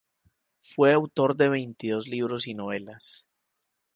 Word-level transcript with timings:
Fue 0.63 0.93
autor 0.93 1.35
de 1.35 1.47
veintidós 1.47 2.07
libros 2.07 2.47
y 2.47 2.55
novelas. 2.55 3.29